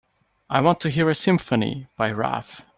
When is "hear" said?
0.89-1.11